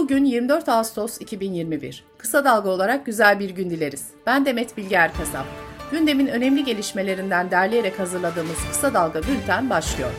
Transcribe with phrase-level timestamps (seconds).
[0.00, 2.04] Bugün 24 Ağustos 2021.
[2.18, 4.08] Kısa dalga olarak güzel bir gün dileriz.
[4.26, 5.46] Ben Demet Bilge Erkasap.
[5.90, 10.10] Gündemin önemli gelişmelerinden derleyerek hazırladığımız Kısa Dalga Bülten başlıyor.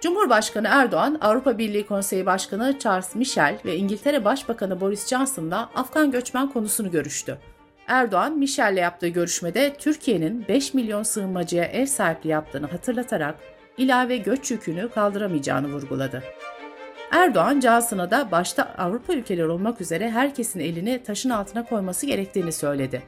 [0.00, 6.52] Cumhurbaşkanı Erdoğan, Avrupa Birliği Konseyi Başkanı Charles Michel ve İngiltere Başbakanı Boris Johnson'la Afgan göçmen
[6.52, 7.38] konusunu görüştü.
[7.86, 13.34] Erdoğan, Michel'le yaptığı görüşmede Türkiye'nin 5 milyon sığınmacıya ev sahipliği yaptığını hatırlatarak
[13.78, 16.22] ilave göç yükünü kaldıramayacağını vurguladı.
[17.10, 23.02] Erdoğan, Johnson'a da başta Avrupa ülkeleri olmak üzere herkesin elini taşın altına koyması gerektiğini söyledi.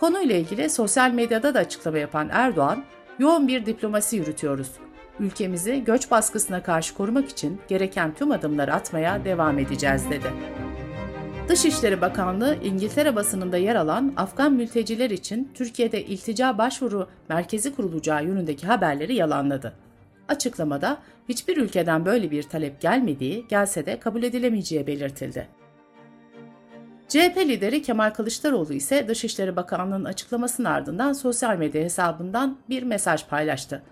[0.00, 2.84] Konuyla ilgili sosyal medyada da açıklama yapan Erdoğan,
[3.18, 4.70] yoğun bir diplomasi yürütüyoruz.
[5.20, 10.32] Ülkemizi göç baskısına karşı korumak için gereken tüm adımları atmaya devam edeceğiz dedi.
[11.48, 18.66] Dışişleri Bakanlığı İngiltere basınında yer alan Afgan mülteciler için Türkiye'de iltica başvuru merkezi kurulacağı yönündeki
[18.66, 19.87] haberleri yalanladı.
[20.28, 25.48] Açıklamada hiçbir ülkeden böyle bir talep gelmediği, gelse de kabul edilemeyeceği belirtildi.
[27.08, 33.82] CHP lideri Kemal Kılıçdaroğlu ise Dışişleri Bakanlığı'nın açıklamasının ardından sosyal medya hesabından bir mesaj paylaştı.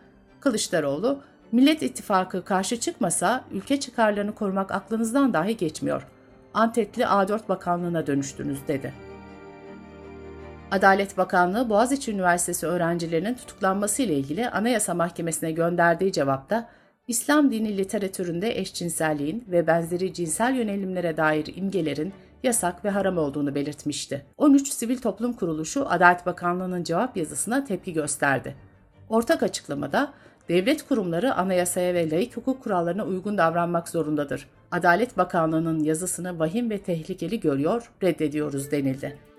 [0.41, 6.06] Kılıçdaroğlu, Millet İttifakı karşı çıkmasa ülke çıkarlarını korumak aklınızdan dahi geçmiyor.
[6.55, 9.06] Antepli A4 Bakanlığı'na dönüştünüz dedi.
[10.70, 16.69] Adalet Bakanlığı Boğaziçi Üniversitesi öğrencilerinin tutuklanması ile ilgili Anayasa Mahkemesi'ne gönderdiği cevapta
[17.09, 24.27] İslam dini literatüründe eşcinselliğin ve benzeri cinsel yönelimlere dair imgelerin yasak ve haram olduğunu belirtmişti.
[24.37, 28.55] 13 Sivil Toplum Kuruluşu Adalet Bakanlığı'nın cevap yazısına tepki gösterdi.
[29.09, 30.12] Ortak açıklamada
[30.48, 34.48] devlet kurumları anayasaya ve laik hukuk kurallarına uygun davranmak zorundadır.
[34.70, 39.36] Adalet Bakanlığı'nın yazısını vahim ve tehlikeli görüyor, reddediyoruz denildi.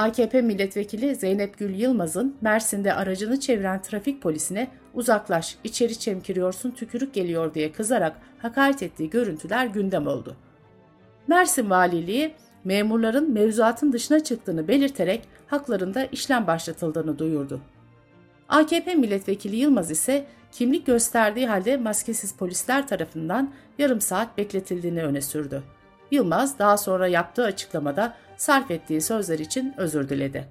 [0.00, 7.54] AKP milletvekili Zeynep Gül Yılmaz'ın Mersin'de aracını çeviren trafik polisine uzaklaş, içeri çemkiriyorsun, tükürük geliyor
[7.54, 10.36] diye kızarak hakaret ettiği görüntüler gündem oldu.
[11.26, 12.34] Mersin Valiliği
[12.64, 17.60] memurların mevzuatın dışına çıktığını belirterek haklarında işlem başlatıldığını duyurdu.
[18.48, 25.62] AKP milletvekili Yılmaz ise kimlik gösterdiği halde maskesiz polisler tarafından yarım saat bekletildiğini öne sürdü.
[26.10, 30.44] Yılmaz daha sonra yaptığı açıklamada sarf ettiği sözler için özür diledi.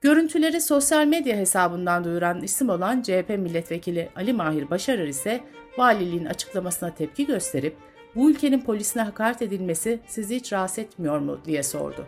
[0.00, 5.40] Görüntüleri sosyal medya hesabından duyuran isim olan CHP milletvekili Ali Mahir Başarır ise
[5.78, 7.76] valiliğin açıklamasına tepki gösterip
[8.14, 12.06] bu ülkenin polisine hakaret edilmesi sizi hiç rahatsız etmiyor mu diye sordu.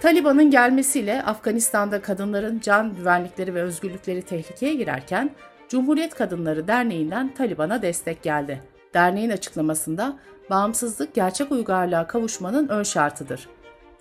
[0.00, 5.30] Taliban'ın gelmesiyle Afganistan'da kadınların can güvenlikleri ve özgürlükleri tehlikeye girerken
[5.68, 8.60] Cumhuriyet Kadınları Derneği'nden Taliban'a destek geldi.
[8.96, 10.16] Derneğin açıklamasında
[10.50, 13.48] bağımsızlık gerçek uygarlığa kavuşmanın ön şartıdır.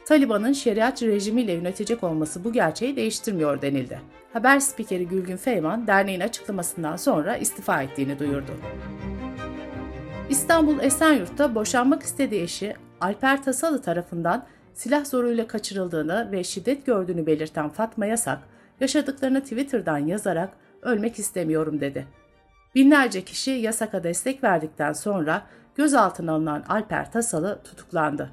[0.06, 4.02] Taliban'ın şeriat rejimiyle yönetecek olması bu gerçeği değiştirmiyor denildi.
[4.34, 8.52] Haber spikeri Gülgün Feyman derneğin açıklamasından sonra istifa ettiğini duyurdu.
[10.30, 17.70] İstanbul Esenyurt'ta boşanmak istediği eşi Alper Tasalı tarafından silah zoruyla kaçırıldığını ve şiddet gördüğünü belirten
[17.70, 18.40] Fatma Yasak,
[18.80, 20.50] yaşadıklarını Twitter'dan yazarak
[20.82, 22.25] ölmek istemiyorum dedi.
[22.76, 25.42] Binlerce kişi Yasak'a destek verdikten sonra
[25.76, 28.32] gözaltına alınan Alper Tasalı tutuklandı.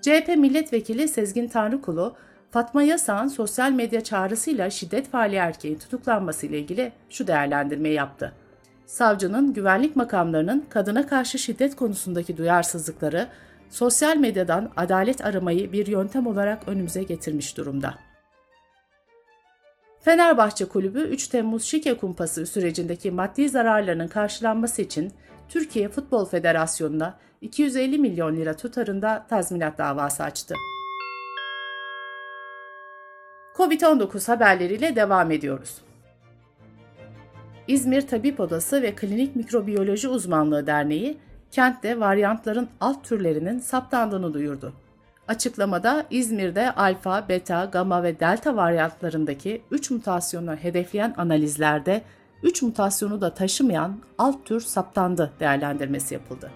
[0.00, 2.16] CHP milletvekili Sezgin Tanrıkulu,
[2.50, 8.32] Fatma Yasak'ın sosyal medya çağrısıyla şiddet faali erkeğin tutuklanması ile ilgili şu değerlendirmeyi yaptı.
[8.86, 13.26] Savcının güvenlik makamlarının kadına karşı şiddet konusundaki duyarsızlıkları
[13.70, 17.94] sosyal medyadan adalet aramayı bir yöntem olarak önümüze getirmiş durumda.
[20.06, 25.12] Fenerbahçe Kulübü 3 Temmuz şike kumpası sürecindeki maddi zararlarının karşılanması için
[25.48, 30.54] Türkiye Futbol Federasyonu'na 250 milyon lira tutarında tazminat davası açtı.
[33.56, 35.78] Covid-19 haberleriyle devam ediyoruz.
[37.68, 41.18] İzmir Tabip Odası ve Klinik Mikrobiyoloji Uzmanlığı Derneği,
[41.50, 44.72] kentte varyantların alt türlerinin saptandığını duyurdu.
[45.28, 52.02] Açıklamada İzmir'de alfa, beta, gamma ve delta varyantlarındaki 3 mutasyonu hedefleyen analizlerde
[52.42, 56.50] 3 mutasyonu da taşımayan alt tür saptandı değerlendirmesi yapıldı.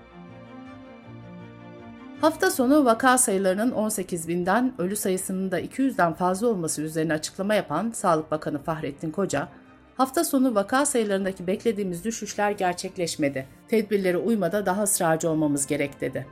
[2.20, 7.90] Hafta sonu vaka sayılarının 18 binden, ölü sayısının da 200'den fazla olması üzerine açıklama yapan
[7.90, 9.48] Sağlık Bakanı Fahrettin Koca,
[9.96, 13.46] hafta sonu vaka sayılarındaki beklediğimiz düşüşler gerçekleşmedi.
[13.68, 16.26] Tedbirlere uymada daha ısrarcı olmamız gerek dedi.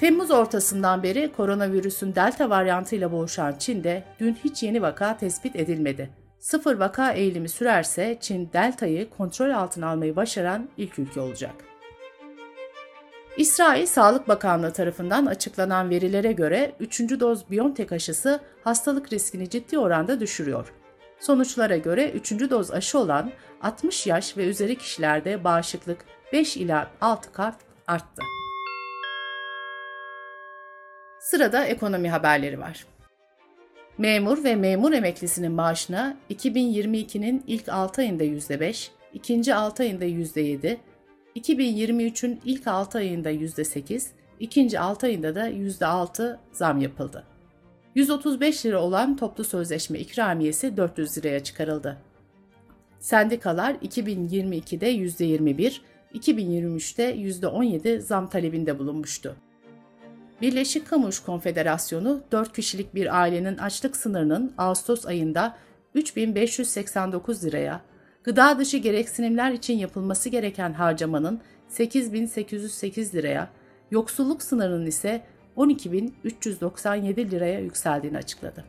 [0.00, 6.10] Temmuz ortasından beri koronavirüsün delta varyantıyla boğuşan Çin'de dün hiç yeni vaka tespit edilmedi.
[6.38, 11.54] Sıfır vaka eğilimi sürerse Çin deltayı kontrol altına almayı başaran ilk ülke olacak.
[13.36, 17.00] İsrail Sağlık Bakanlığı tarafından açıklanan verilere göre 3.
[17.00, 20.72] doz BioNTech aşısı hastalık riskini ciddi oranda düşürüyor.
[21.20, 22.30] Sonuçlara göre 3.
[22.50, 23.30] doz aşı olan
[23.62, 25.98] 60 yaş ve üzeri kişilerde bağışıklık
[26.32, 27.54] 5 ila 6 kat
[27.86, 28.37] arttı.
[31.30, 32.86] Sırada ekonomi haberleri var.
[33.98, 40.76] Memur ve memur emeklisinin maaşına 2022'nin ilk 6 ayında %5, ikinci 6 ayında %7,
[41.36, 44.06] 2023'ün ilk 6 ayında %8,
[44.40, 47.24] ikinci 6 ayında da %6 zam yapıldı.
[47.94, 51.96] 135 lira olan toplu sözleşme ikramiyesi 400 liraya çıkarıldı.
[53.00, 55.80] Sendikalar 2022'de %21,
[56.14, 59.36] 2023'te %17 zam talebinde bulunmuştu.
[60.42, 65.56] Birleşik Kamu İş Konfederasyonu 4 kişilik bir ailenin açlık sınırının Ağustos ayında
[65.94, 67.80] 3589 liraya,
[68.24, 73.50] gıda dışı gereksinimler için yapılması gereken harcamanın 8808 liraya,
[73.90, 75.22] yoksulluk sınırının ise
[75.56, 78.64] 12.397 liraya yükseldiğini açıkladı.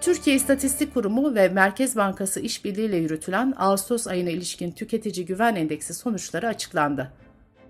[0.00, 6.48] Türkiye İstatistik Kurumu ve Merkez Bankası işbirliğiyle yürütülen Ağustos ayına ilişkin tüketici güven endeksi sonuçları
[6.48, 7.12] açıklandı.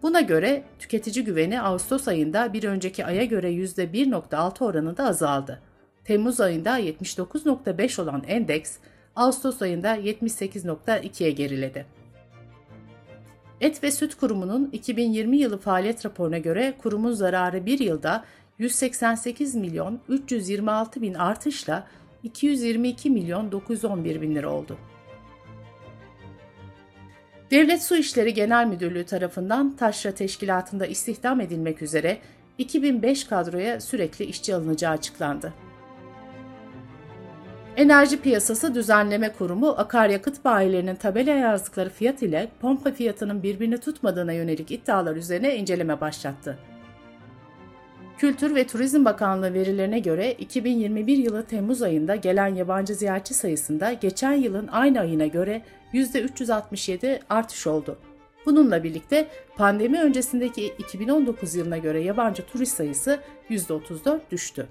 [0.03, 5.63] Buna göre tüketici güveni Ağustos ayında bir önceki aya göre %1.6 oranında azaldı.
[6.05, 8.77] Temmuz ayında 79.5 olan endeks
[9.17, 11.87] Ağustos ayında 78.2'ye geriledi.
[13.61, 18.25] Et ve Süt Kurumu'nun 2020 yılı faaliyet raporuna göre kurumun zararı bir yılda
[18.59, 21.87] 188 milyon 326 bin artışla
[22.23, 24.79] 222 milyon 911 bin lira oldu.
[27.51, 32.19] Devlet Su İşleri Genel Müdürlüğü tarafından Taşra Teşkilatı'nda istihdam edilmek üzere
[32.59, 35.53] 2005 kadroya sürekli işçi alınacağı açıklandı.
[37.77, 44.71] Enerji Piyasası Düzenleme Kurumu akaryakıt bayilerinin tabelaya yazdıkları fiyat ile pompa fiyatının birbirini tutmadığına yönelik
[44.71, 46.59] iddialar üzerine inceleme başlattı.
[48.19, 54.33] Kültür ve Turizm Bakanlığı verilerine göre 2021 yılı Temmuz ayında gelen yabancı ziyaretçi sayısında geçen
[54.33, 57.99] yılın aynı ayına göre %367 artış oldu.
[58.47, 63.21] Bununla birlikte pandemi öncesindeki 2019 yılına göre yabancı turist sayısı
[63.51, 64.67] %34 düştü.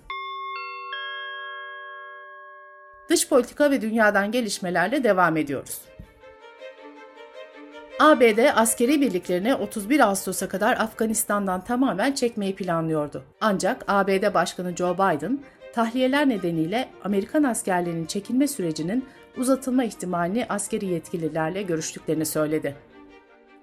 [3.09, 5.81] Dış politika ve dünyadan gelişmelerle devam ediyoruz.
[7.99, 13.23] ABD askeri birliklerini 31 Ağustos'a kadar Afganistan'dan tamamen çekmeyi planlıyordu.
[13.41, 15.39] Ancak ABD Başkanı Joe Biden,
[15.73, 19.05] tahliyeler nedeniyle Amerikan askerlerinin çekilme sürecinin
[19.37, 22.75] uzatılma ihtimalini askeri yetkililerle görüştüklerini söyledi.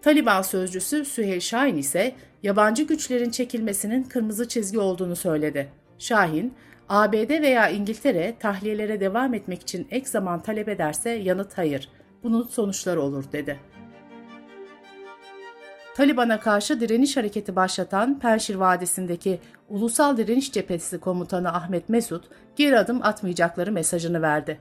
[0.02, 5.68] Taliban sözcüsü Süheyl Şahin ise yabancı güçlerin çekilmesinin kırmızı çizgi olduğunu söyledi.
[5.98, 6.54] Şahin,
[6.88, 11.88] ABD veya İngiltere tahliyelere devam etmek için ek zaman talep ederse yanıt hayır,
[12.22, 13.71] bunun sonuçları olur dedi.
[15.94, 22.24] Taliban'a karşı direniş hareketi başlatan Perşir Vadisi'ndeki Ulusal Direniş Cephesi Komutanı Ahmet Mesut
[22.56, 24.58] geri adım atmayacakları mesajını verdi.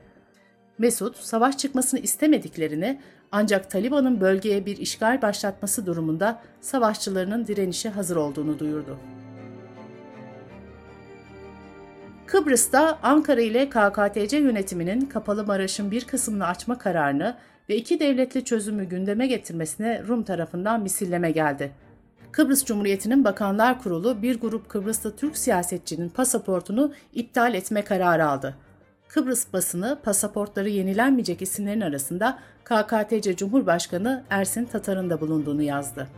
[0.78, 3.00] Mesut, savaş çıkmasını istemediklerini
[3.32, 8.98] ancak Taliban'ın bölgeye bir işgal başlatması durumunda savaşçılarının direnişe hazır olduğunu duyurdu.
[12.26, 17.36] Kıbrıs'ta Ankara ile KKTC yönetiminin Kapalı Maraş'ın bir kısmını açma kararını
[17.68, 21.72] ve iki devletli çözümü gündeme getirmesine Rum tarafından misilleme geldi.
[22.32, 28.54] Kıbrıs Cumhuriyeti'nin Bakanlar Kurulu bir grup Kıbrıslı Türk siyasetçinin pasaportunu iptal etme kararı aldı.
[29.08, 36.08] Kıbrıs basını pasaportları yenilenmeyecek isimlerin arasında KKTC Cumhurbaşkanı Ersin Tatar'ın da bulunduğunu yazdı.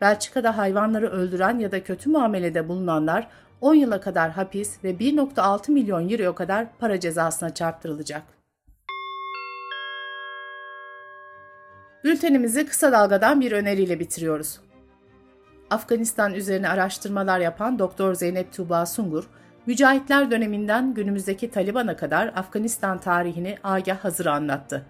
[0.00, 3.28] Belçika'da hayvanları öldüren ya da kötü muamelede bulunanlar
[3.60, 8.39] 10 yıla kadar hapis ve 1.6 milyon euro kadar para cezasına çarptırılacak.
[12.04, 14.60] Bültenimizi kısa dalgadan bir öneriyle bitiriyoruz.
[15.70, 19.24] Afganistan üzerine araştırmalar yapan Doktor Zeynep Tuğba Sungur,
[19.66, 24.86] Mücahitler döneminden günümüzdeki Taliban'a kadar Afganistan tarihini agah hazır anlattı.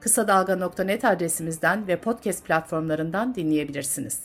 [0.00, 4.22] Kısa Dalga.net adresimizden ve podcast platformlarından dinleyebilirsiniz.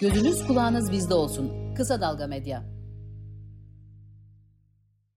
[0.00, 1.74] Gözünüz kulağınız bizde olsun.
[1.74, 2.73] Kısa Dalga Medya.